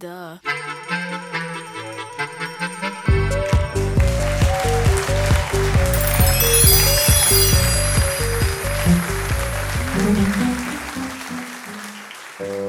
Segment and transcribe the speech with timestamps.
[0.00, 0.08] Duh.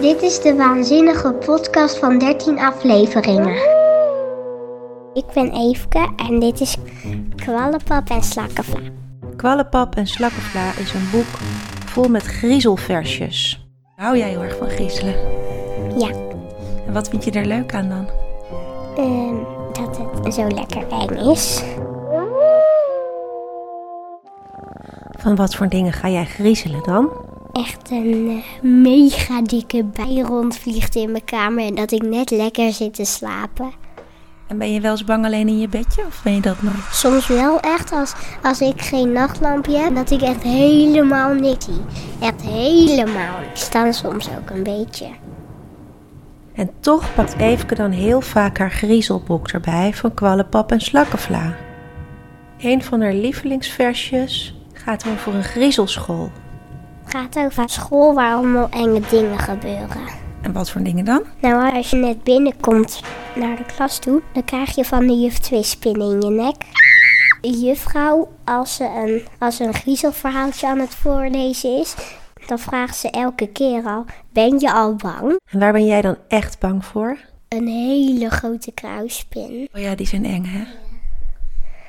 [0.00, 3.56] Dit is de waanzinnige podcast van 13 afleveringen.
[5.12, 6.76] Ik ben Eefke en dit is
[7.36, 8.80] Kwallenpap en Slakkenvla.
[9.36, 11.38] Kwallenpap en Slakkenvla is een boek
[11.86, 13.66] vol met griezelversjes.
[13.96, 15.14] Hou jij heel erg van griezelen?
[15.98, 16.27] Ja,
[16.88, 18.06] En wat vind je er leuk aan dan?
[18.96, 19.34] ehm,
[19.72, 21.62] dat het zo lekker eng is.
[25.18, 27.08] Van wat voor dingen ga jij griezelen dan?
[27.52, 32.72] Echt een eh, mega dikke bij rondvliegt in mijn kamer en dat ik net lekker
[32.72, 33.70] zit te slapen.
[34.46, 36.76] En ben je wel eens bang alleen in je bedje of ben je dat nooit?
[36.90, 38.12] Soms wel echt als,
[38.42, 41.80] als ik geen nachtlampje heb, dat ik echt helemaal niks zie.
[42.20, 43.40] Echt helemaal.
[43.40, 45.06] Ik sta soms ook een beetje.
[46.58, 51.56] En toch pakt Eefke dan heel vaak haar griezelboek erbij van Kwallenpap en Slakkenvla.
[52.58, 56.30] Een van haar lievelingsversjes gaat over een griezelschool.
[57.04, 60.02] Het gaat over school waar allemaal enge dingen gebeuren.
[60.42, 61.22] En wat voor dingen dan?
[61.40, 63.00] Nou, als je net binnenkomt
[63.34, 66.56] naar de klas toe, dan krijg je van de juf twee spinnen in je nek.
[67.40, 71.94] De juffrouw, als ze een, als ze een griezelverhaaltje aan het voorlezen is,
[72.48, 75.38] dan vraagt ze elke keer al, ben je al bang?
[75.50, 77.18] En waar ben jij dan echt bang voor?
[77.48, 79.68] Een hele grote kruispin.
[79.74, 80.64] Oh ja, die zijn eng hè?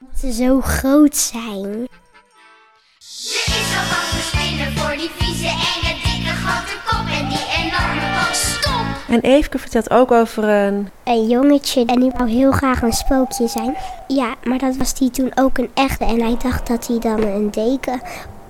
[0.00, 1.70] Dat ze zo groot zijn.
[2.98, 7.46] Je is zo bang voor spinnen, voor die vieze, enge, dikke, grote kop en die
[7.56, 8.34] enorme bal.
[8.34, 8.84] Stop!
[9.08, 10.88] En Eefke vertelt ook over een...
[11.04, 13.76] Een jongetje en die wou heel graag een spookje zijn.
[14.08, 16.04] Ja, maar dat was die toen ook een echte.
[16.04, 18.00] En hij dacht dat hij dan een deken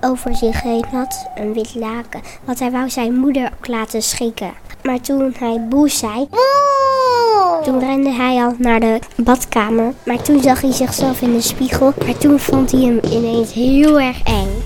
[0.03, 2.21] over zich heen had, een wit laken.
[2.43, 4.53] Want hij wou zijn moeder ook laten schrikken.
[4.83, 6.27] Maar toen hij boe zei,
[7.63, 9.93] toen rende hij al naar de badkamer.
[10.05, 11.93] Maar toen zag hij zichzelf in de spiegel.
[12.05, 14.63] Maar toen vond hij hem ineens heel erg eng.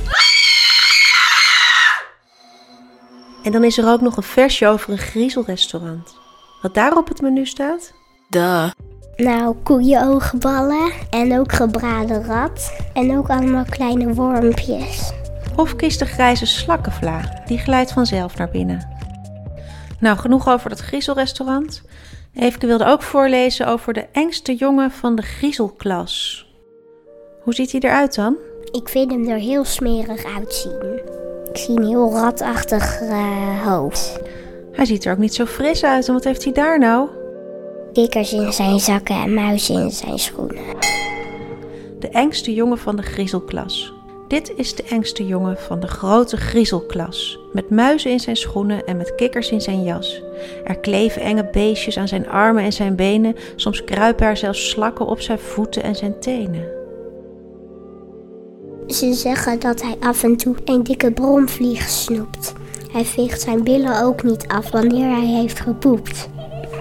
[3.43, 6.15] En dan is er ook nog een versje over een griezelrestaurant.
[6.61, 7.93] Wat daar op het menu staat?
[8.29, 8.69] Duh.
[9.15, 12.73] Nou, koeienoogballen en ook gebraden rat.
[12.93, 15.11] En ook allemaal kleine wormpjes.
[15.57, 18.87] Of kies de grijze slakkenvla, die glijdt vanzelf naar binnen.
[19.99, 21.81] Nou, genoeg over dat griezelrestaurant.
[22.33, 26.45] Eefke wilde ook voorlezen over de engste jongen van de griezelklas.
[27.41, 28.35] Hoe ziet hij eruit dan?
[28.71, 31.01] Ik vind hem er heel smerig uitzien.
[31.49, 34.19] Ik zie een heel ratachtig eh, hoofd.
[34.71, 36.07] Hij ziet er ook niet zo fris uit.
[36.07, 37.09] En wat heeft hij daar nou?
[37.93, 40.63] Kikkers in zijn zakken en muizen in zijn schoenen.
[41.99, 43.96] De engste jongen van de griezelklas.
[44.27, 47.39] Dit is de engste jongen van de grote griezelklas.
[47.53, 50.21] Met muizen in zijn schoenen en met kikkers in zijn jas.
[50.63, 53.35] Er kleven enge beestjes aan zijn armen en zijn benen.
[53.55, 56.65] Soms kruipen er zelfs slakken op zijn voeten en zijn tenen.
[58.87, 62.53] Ze zeggen dat hij af en toe een dikke bromvlieg snoept.
[62.91, 66.29] Hij veegt zijn billen ook niet af wanneer hij heeft gepoept.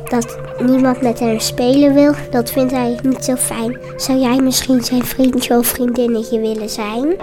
[0.09, 3.79] Dat niemand met hem spelen wil, dat vindt hij niet zo fijn.
[3.97, 7.17] Zou jij misschien zijn vriendje of vriendinnetje willen zijn?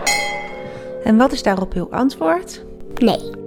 [1.04, 2.66] En wat is daarop uw antwoord?
[2.98, 3.42] Nee.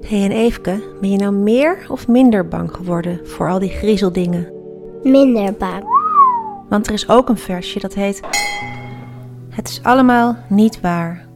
[0.00, 3.70] Hé hey en Eefke, ben je nou meer of minder bang geworden voor al die
[3.70, 4.52] griezeldingen?
[5.02, 5.84] Minder bang.
[6.68, 8.20] Want er is ook een versje dat heet
[9.48, 11.26] Het is allemaal niet waar.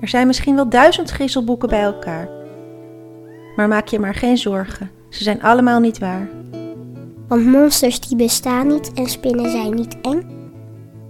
[0.00, 2.39] Er zijn misschien wel duizend griezelboeken bij elkaar.
[3.56, 6.28] Maar maak je maar geen zorgen, ze zijn allemaal niet waar.
[7.28, 10.38] Want monsters die bestaan niet en spinnen zijn niet eng.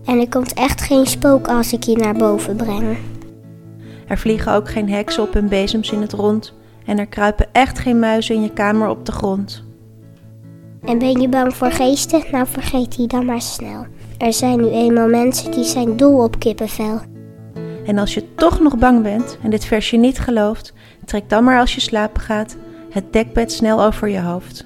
[0.04, 2.98] En er komt echt geen spook als ik je naar boven breng.
[4.06, 6.54] Er vliegen ook geen heksen op hun bezems in het rond.
[6.84, 9.64] En er kruipen echt geen muizen in je kamer op de grond.
[10.84, 12.22] En ben je bang voor geesten?
[12.30, 13.86] Nou vergeet die dan maar snel.
[14.18, 17.00] Er zijn nu eenmaal mensen die zijn dol op kippenvel.
[17.84, 20.72] En als je toch nog bang bent en dit versje niet gelooft,
[21.04, 22.56] trek dan maar als je slapen gaat
[22.90, 24.64] het dekbed snel over je hoofd.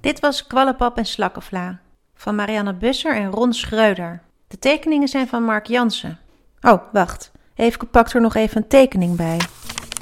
[0.00, 1.78] Dit was Kwallenpap en Slakkenvla
[2.14, 4.22] van Marianne Busser en Ron Schreuder.
[4.48, 6.18] De tekeningen zijn van Mark Jansen.
[6.60, 7.30] Oh, wacht.
[7.54, 9.40] Even pakt er nog even een tekening bij.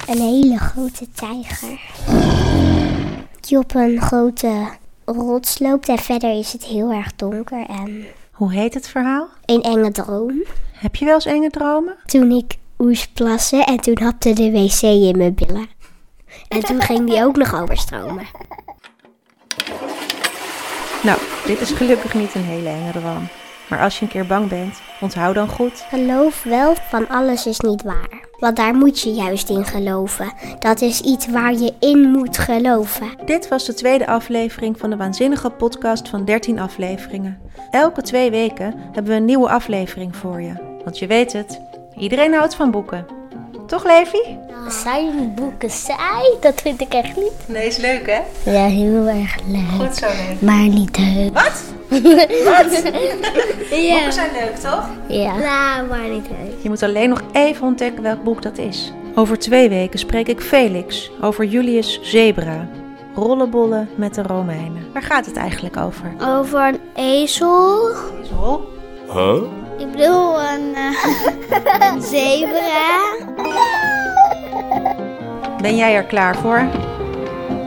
[0.07, 1.79] Een hele grote tijger.
[3.39, 4.67] Die op een grote
[5.05, 9.27] rots loopt en verder is het heel erg donker en Hoe heet het verhaal?
[9.45, 10.43] een enge droom.
[10.73, 11.95] Heb je wel eens enge dromen?
[12.05, 15.67] Toen ik moest plassen en toen hapte de wc in mijn billen.
[16.47, 18.25] En toen ging die ook nog overstromen.
[21.03, 23.27] Nou, dit is gelukkig niet een hele enge droom.
[23.69, 25.85] Maar als je een keer bang bent, onthoud dan goed.
[25.89, 28.23] Geloof wel van alles is niet waar.
[28.39, 30.33] Want daar moet je juist in geloven.
[30.59, 33.09] Dat is iets waar je in moet geloven.
[33.25, 37.39] Dit was de tweede aflevering van de waanzinnige podcast van 13 afleveringen.
[37.71, 40.53] Elke twee weken hebben we een nieuwe aflevering voor je.
[40.83, 41.61] Want je weet het,
[41.97, 43.05] iedereen houdt van boeken.
[43.67, 44.37] Toch, Levi?
[44.83, 46.23] Zijn boeken saai?
[46.41, 47.31] Dat vind ik echt niet.
[47.45, 48.51] Nee, is leuk hè?
[48.51, 49.87] Ja, heel erg leuk.
[49.87, 50.45] Goed zo, Levi.
[50.45, 51.33] Maar niet leuk.
[51.33, 51.63] Wat?
[53.69, 53.93] Ja.
[53.93, 54.89] Boeken zijn leuk, toch?
[55.07, 55.35] Ja.
[55.37, 56.53] Nou, maar niet leuk.
[56.61, 58.93] Je moet alleen nog even ontdekken welk boek dat is.
[59.15, 62.67] Over twee weken spreek ik Felix over Julius Zebra.
[63.15, 64.87] Rollenbollen met de Romeinen.
[64.93, 66.13] Waar gaat het eigenlijk over?
[66.27, 67.89] Over een ezel.
[69.77, 73.01] Ik bedoel een, eh, een zebra.
[75.61, 76.63] Ben jij er klaar voor?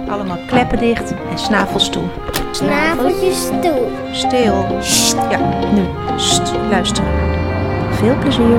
[0.09, 2.03] Allemaal kleppen dicht en snavels toe.
[2.51, 3.87] Snaveltjes toe.
[4.13, 4.65] Stil.
[5.31, 5.39] Ja,
[5.73, 5.85] nu.
[6.17, 7.11] Sst, luisteren.
[7.93, 8.59] Veel plezier.